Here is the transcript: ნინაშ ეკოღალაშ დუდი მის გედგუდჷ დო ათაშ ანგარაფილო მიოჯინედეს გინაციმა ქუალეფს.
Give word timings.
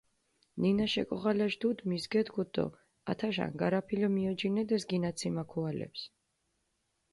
ნინაშ 0.63 0.93
ეკოღალაშ 1.01 1.53
დუდი 1.61 1.85
მის 1.89 2.03
გედგუდჷ 2.13 2.49
დო 2.55 2.65
ათაშ 3.11 3.35
ანგარაფილო 3.47 4.07
მიოჯინედეს 4.15 4.83
გინაციმა 4.91 5.43
ქუალეფს. 5.51 6.01